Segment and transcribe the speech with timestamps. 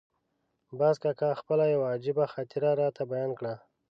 [0.79, 3.53] باز کاکا خپله یوه عجیبه خاطره راته بیان کړه.